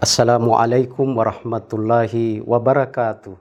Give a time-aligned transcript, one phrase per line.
[0.00, 3.36] Assalamualaikum warahmatullahi wabarakatuh.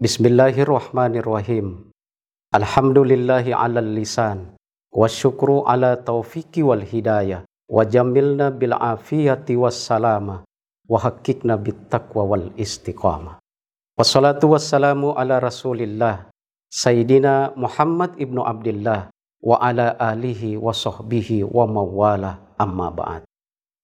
[0.00, 1.92] Bismillahirrahmanirrahim.
[2.56, 4.56] Alhamdulillahi ala lisan.
[4.88, 7.44] Wa syukru ala taufiki wal hidayah.
[7.68, 10.48] Wa jamilna bil afiyati was salama.
[10.88, 13.36] Wa hakikna bit taqwa wal istiqamah.
[14.00, 16.32] Wassalatu wassalamu ala rasulillah.
[16.72, 19.12] Sayyidina Muhammad ibnu Abdullah.
[19.44, 23.28] Wa ala alihi wa sahbihi wa mawala amma ba'd.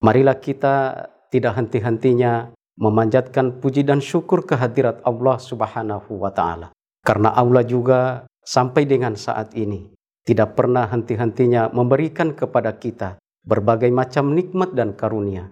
[0.01, 0.97] Marilah kita
[1.31, 6.75] tidak henti-hentinya memanjatkan puji dan syukur kehadirat Allah Subhanahu wa taala.
[7.07, 9.89] Karena Allah juga sampai dengan saat ini
[10.27, 13.17] tidak pernah henti-hentinya memberikan kepada kita
[13.47, 15.49] berbagai macam nikmat dan karunia.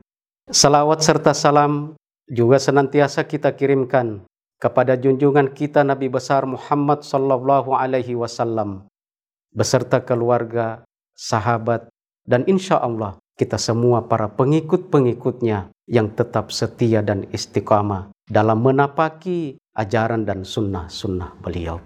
[0.49, 1.97] Salawat serta salam
[2.29, 4.25] juga senantiasa kita kirimkan
[4.61, 8.85] kepada junjungan kita Nabi besar Muhammad sallallahu alaihi wasallam
[9.55, 10.85] beserta keluarga,
[11.17, 11.89] sahabat,
[12.29, 20.27] dan insya Allah kita semua para pengikut-pengikutnya yang tetap setia dan istiqamah dalam menapaki ajaran
[20.27, 21.79] dan sunnah-sunnah beliau.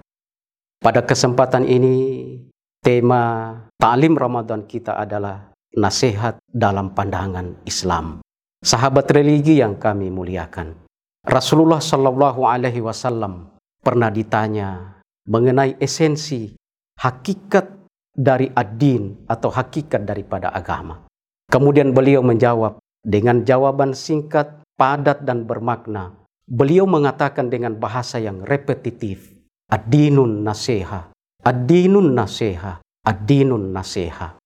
[0.81, 2.35] Pada kesempatan ini,
[2.81, 8.25] tema ta'lim Ramadan kita adalah nasihat dalam pandangan Islam.
[8.65, 10.75] Sahabat religi yang kami muliakan.
[11.23, 16.51] Rasulullah Shallallahu Alaihi Wasallam pernah ditanya mengenai esensi
[16.99, 17.71] hakikat
[18.11, 21.12] dari ad-din atau hakikat daripada agama.
[21.53, 26.17] Kemudian beliau menjawab dengan jawaban singkat, padat dan bermakna.
[26.49, 29.29] Beliau mengatakan dengan bahasa yang repetitif,
[29.69, 31.13] Adinun naseha,
[31.45, 34.37] adinun naseha, adinun naseha.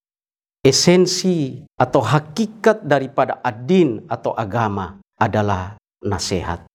[0.63, 6.67] Esensi atau hakikat daripada adin atau agama adalah nasihat.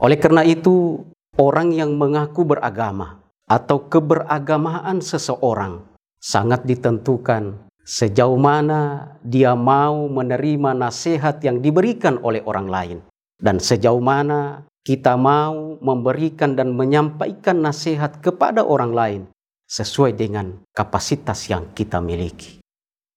[0.00, 1.00] Oleh karena itu,
[1.40, 5.80] orang yang mengaku beragama atau keberagamaan seseorang
[6.20, 12.98] sangat ditentukan sejauh mana dia mau menerima nasihat yang diberikan oleh orang lain,
[13.38, 19.22] dan sejauh mana kita mau memberikan dan menyampaikan nasihat kepada orang lain
[19.70, 22.58] sesuai dengan kapasitas yang kita miliki.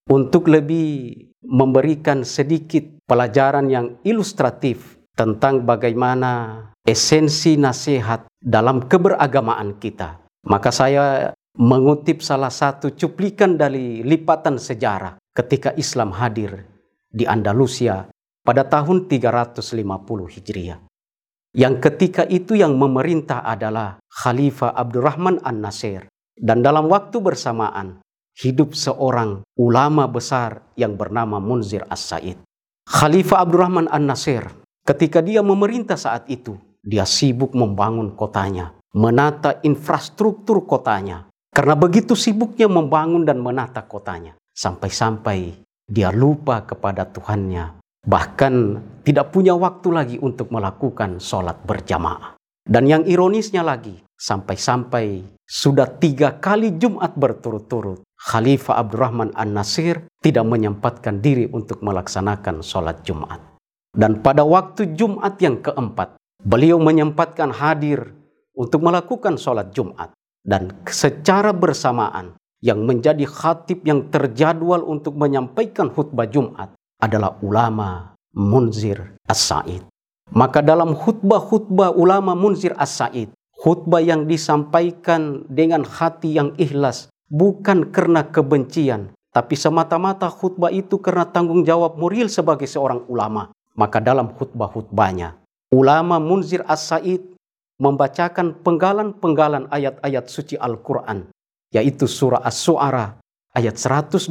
[0.10, 1.14] Untuk lebih
[1.46, 10.18] memberikan sedikit pelajaran yang ilustratif tentang bagaimana esensi nasihat dalam keberagamaan kita,
[10.50, 16.64] maka saya mengutip salah satu cuplikan dari lipatan sejarah ketika Islam hadir
[17.12, 18.08] di Andalusia
[18.48, 19.76] pada tahun 350
[20.40, 20.80] Hijriah.
[21.52, 26.08] Yang ketika itu yang memerintah adalah Khalifah Abdurrahman An-Nasir.
[26.40, 28.00] Dan dalam waktu bersamaan
[28.40, 32.40] hidup seorang ulama besar yang bernama Munzir As-Said.
[32.88, 34.48] Khalifah Abdurrahman An-Nasir
[34.88, 42.70] ketika dia memerintah saat itu, dia sibuk membangun kotanya, menata infrastruktur kotanya, karena begitu sibuknya
[42.70, 44.38] membangun dan menata kotanya.
[44.54, 47.82] Sampai-sampai dia lupa kepada Tuhannya.
[48.06, 48.54] Bahkan
[49.04, 52.40] tidak punya waktu lagi untuk melakukan sholat berjamaah.
[52.64, 61.18] Dan yang ironisnya lagi, sampai-sampai sudah tiga kali Jumat berturut-turut, Khalifah Abdurrahman An-Nasir tidak menyempatkan
[61.18, 63.42] diri untuk melaksanakan sholat Jumat.
[63.90, 66.14] Dan pada waktu Jumat yang keempat,
[66.46, 68.14] beliau menyempatkan hadir
[68.54, 76.28] untuk melakukan sholat Jumat dan secara bersamaan yang menjadi khatib yang terjadwal untuk menyampaikan khutbah
[76.28, 79.88] Jumat adalah ulama Munzir As-Said.
[80.30, 88.28] Maka dalam khutbah-khutbah ulama Munzir As-Said, khutbah yang disampaikan dengan hati yang ikhlas, bukan karena
[88.28, 93.50] kebencian, tapi semata-mata khutbah itu karena tanggung jawab Muril sebagai seorang ulama.
[93.80, 95.40] Maka dalam khutbah-khutbahnya,
[95.72, 97.29] ulama Munzir As-Said
[97.80, 101.32] membacakan penggalan-penggalan ayat-ayat suci Al-Quran,
[101.72, 103.18] yaitu surah As-Su'ara
[103.56, 104.30] ayat 128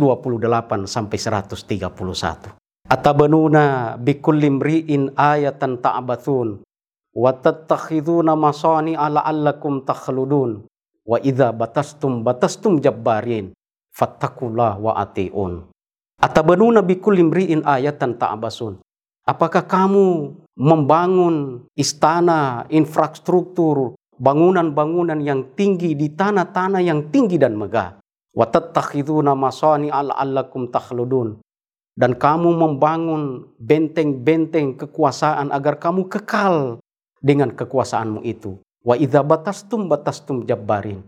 [0.84, 2.54] sampai 131.
[2.88, 6.64] Atabanuna bikulli mri'in ayatan ta'bathun
[7.12, 10.64] wa tattakhiduna masani ala allakum takhludun
[11.04, 13.52] wa idza batastum batastum jabbarin
[13.92, 15.66] fattakullah wa atiun.
[16.18, 18.78] Atabanuna bikulli mri'in ayatan ta'basun.
[19.28, 28.02] Apakah kamu membangun istana, infrastruktur, bangunan-bangunan yang tinggi di tanah-tanah yang tinggi dan megah.
[28.34, 31.38] Watattakhiduna masani al'allakum takhludun.
[31.98, 36.78] Dan kamu membangun benteng-benteng kekuasaan agar kamu kekal
[37.18, 38.58] dengan kekuasaanmu itu.
[38.86, 41.02] Wa idza batastum batastum jabbarin.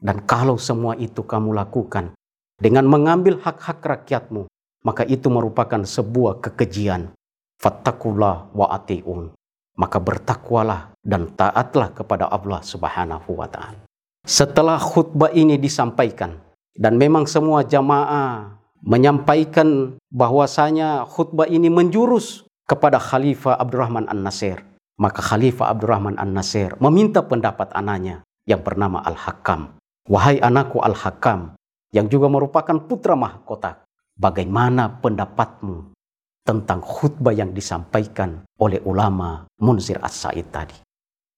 [0.00, 2.16] Dan kalau semua itu kamu lakukan
[2.56, 4.48] dengan mengambil hak-hak rakyatmu,
[4.80, 7.12] maka itu merupakan sebuah kekejian
[7.60, 9.30] fattakullah wa ati'un.
[9.76, 13.80] Maka bertakwalah dan taatlah kepada Allah Subhanahu wa taala.
[14.26, 16.36] Setelah khutbah ini disampaikan
[16.76, 24.60] dan memang semua jamaah menyampaikan bahwasanya khutbah ini menjurus kepada Khalifah Abdurrahman An-Nasir.
[25.00, 29.80] Maka Khalifah Abdurrahman An-Nasir meminta pendapat anaknya yang bernama Al-Hakam.
[30.12, 31.56] Wahai anakku Al-Hakam,
[31.94, 33.80] yang juga merupakan putra mahkota,
[34.20, 35.96] bagaimana pendapatmu
[36.42, 40.76] tentang khutbah yang disampaikan oleh ulama Munzir As-Said tadi?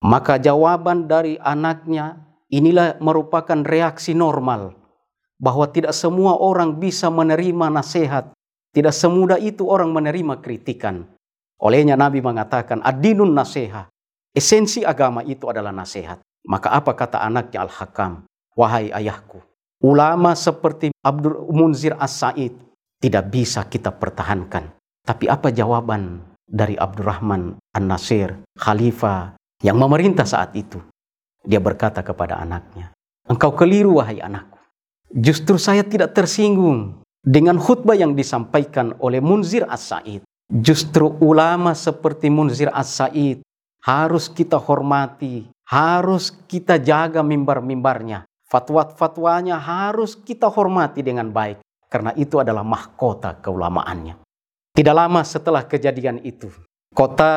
[0.03, 2.19] Maka jawaban dari anaknya
[2.51, 4.75] inilah merupakan reaksi normal
[5.39, 8.35] bahwa tidak semua orang bisa menerima nasihat.
[8.73, 11.05] Tidak semudah itu orang menerima kritikan.
[11.61, 13.93] Olehnya Nabi mengatakan, adinun nasihat.
[14.33, 16.19] Esensi agama itu adalah nasihat.
[16.49, 18.25] Maka apa kata anaknya Al-Hakam?
[18.53, 19.41] Wahai ayahku,
[19.81, 22.53] ulama seperti Abdul Munzir As-Said
[23.01, 24.81] tidak bisa kita pertahankan.
[25.03, 29.35] Tapi apa jawaban dari Abdurrahman An-Nasir, khalifah
[29.67, 30.79] yang memerintah saat itu?
[31.43, 32.95] Dia berkata kepada anaknya,
[33.27, 34.59] Engkau keliru wahai anakku.
[35.11, 40.23] Justru saya tidak tersinggung dengan khutbah yang disampaikan oleh Munzir As-Said.
[40.53, 43.43] Justru ulama seperti Munzir As-Said
[43.83, 48.23] harus kita hormati, harus kita jaga mimbar-mimbarnya.
[48.47, 51.59] Fatwa-fatwanya harus kita hormati dengan baik.
[51.89, 54.31] Karena itu adalah mahkota keulamaannya.
[54.73, 56.49] Tidak lama setelah kejadian itu,
[56.97, 57.33] kota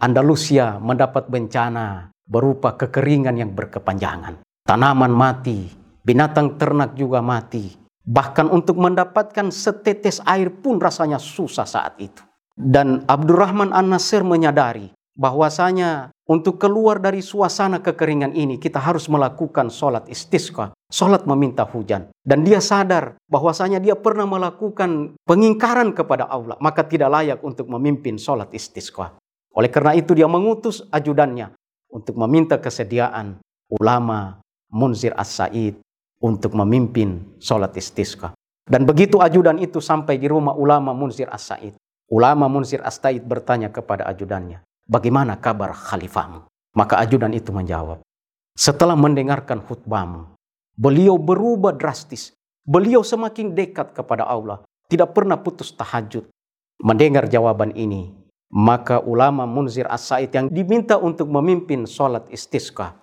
[0.00, 4.40] Andalusia mendapat bencana berupa kekeringan yang berkepanjangan.
[4.64, 5.68] Tanaman mati,
[6.00, 7.76] binatang ternak juga mati.
[8.02, 12.24] Bahkan untuk mendapatkan setetes air pun rasanya susah saat itu.
[12.56, 20.08] Dan Abdurrahman An-Nasir menyadari bahwasanya untuk keluar dari suasana kekeringan ini kita harus melakukan sholat
[20.08, 22.08] istisqa, sholat meminta hujan.
[22.24, 28.16] Dan dia sadar bahwasanya dia pernah melakukan pengingkaran kepada Allah, maka tidak layak untuk memimpin
[28.16, 29.12] sholat istisqa.
[29.52, 31.52] Oleh karena itu dia mengutus ajudannya
[31.92, 33.36] untuk meminta kesediaan
[33.68, 34.40] ulama
[34.72, 35.76] Munzir As-Said
[36.24, 38.32] untuk memimpin sholat istisqa.
[38.64, 41.76] Dan begitu ajudan itu sampai di rumah ulama Munzir As-Said,
[42.12, 46.46] Ulama Munsir Astaid bertanya kepada ajudannya, bagaimana kabar khalifahmu?
[46.72, 48.00] Maka ajudan itu menjawab,
[48.56, 50.32] setelah mendengarkan khutbahmu,
[50.76, 52.32] beliau berubah drastis.
[52.62, 56.30] Beliau semakin dekat kepada Allah, tidak pernah putus tahajud.
[56.78, 58.14] Mendengar jawaban ini,
[58.54, 62.94] maka ulama Munzir As-Said yang diminta untuk memimpin sholat istisqa,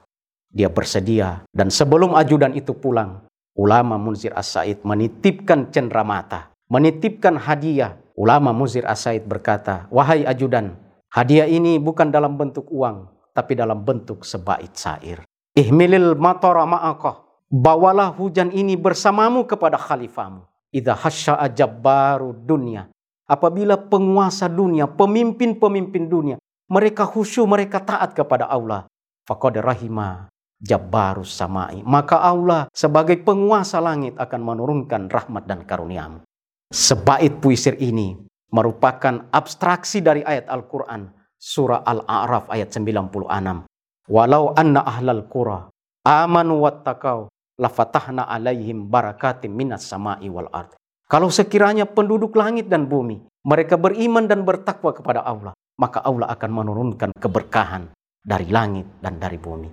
[0.48, 1.44] dia bersedia.
[1.52, 3.28] Dan sebelum ajudan itu pulang,
[3.60, 10.76] ulama Munzir As-Said menitipkan cenderamata, menitipkan hadiah Ulama Muzir Asaid berkata, Wahai ajudan,
[11.14, 15.22] hadiah ini bukan dalam bentuk uang, tapi dalam bentuk sebait sair.
[15.58, 17.26] Ihmilil matora ma'akah.
[17.50, 20.46] Bawalah hujan ini bersamamu kepada khalifahmu.
[20.70, 22.86] Idha hasya'a jabbaru dunia.
[23.26, 26.38] Apabila penguasa dunia, pemimpin-pemimpin dunia,
[26.70, 28.86] mereka khusyuk, mereka taat kepada Allah.
[29.26, 30.30] Faqad rahima
[30.62, 31.82] jabbarus samai.
[31.82, 36.22] Maka Allah sebagai penguasa langit akan menurunkan rahmat dan karuniamu.
[36.70, 41.10] Sebait puisir ini merupakan abstraksi dari ayat Al-Quran.
[41.40, 43.70] Surah Al-A'raf ayat 96.
[44.10, 45.72] Walau anna ahlal qura
[46.04, 47.30] amanu wattakau
[47.62, 50.74] lafatahna alaihim barakatim minas sama'i wal ard.
[51.06, 56.52] Kalau sekiranya penduduk langit dan bumi, mereka beriman dan bertakwa kepada Allah, maka Allah akan
[56.52, 59.70] menurunkan keberkahan dari langit dan dari bumi.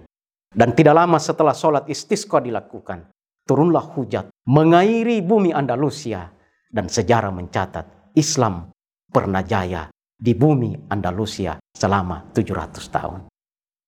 [0.52, 3.12] Dan tidak lama setelah sholat istisqa dilakukan,
[3.44, 6.28] turunlah hujat mengairi bumi Andalusia
[6.72, 8.72] dan sejarah mencatat Islam
[9.12, 13.20] pernah jaya di bumi Andalusia selama 700 tahun.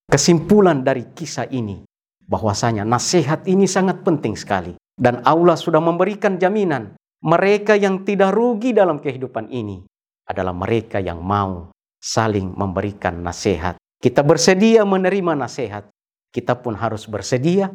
[0.09, 1.81] Kesimpulan dari kisah ini
[2.29, 6.93] bahwasanya nasihat ini sangat penting sekali dan Allah sudah memberikan jaminan
[7.25, 9.81] mereka yang tidak rugi dalam kehidupan ini
[10.29, 13.81] adalah mereka yang mau saling memberikan nasihat.
[13.99, 15.89] Kita bersedia menerima nasihat,
[16.31, 17.73] kita pun harus bersedia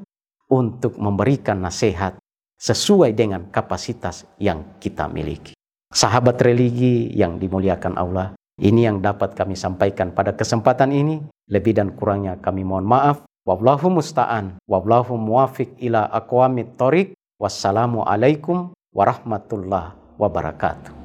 [0.47, 2.15] untuk memberikan nasihat
[2.61, 5.52] sesuai dengan kapasitas yang kita miliki.
[5.93, 11.21] Sahabat religi yang dimuliakan Allah, ini yang dapat kami sampaikan pada kesempatan ini.
[11.53, 13.21] Lebih dan kurangnya kami mohon maaf.
[13.45, 17.13] Wallahu musta'an, wallahu muwafiq ila aqwamit thoriq.
[17.37, 21.02] Wassalamualaikum warahmatullahi wabarakatuh.